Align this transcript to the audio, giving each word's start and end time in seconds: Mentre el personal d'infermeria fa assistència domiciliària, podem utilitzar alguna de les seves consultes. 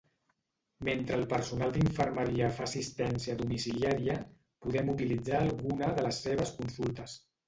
Mentre 0.87 1.17
el 1.19 1.25
personal 1.33 1.73
d'infermeria 1.75 2.47
fa 2.59 2.65
assistència 2.69 3.35
domiciliària, 3.41 4.15
podem 4.67 4.89
utilitzar 4.95 5.39
alguna 5.43 5.91
de 6.01 6.07
les 6.07 6.23
seves 6.29 6.55
consultes. 6.63 7.15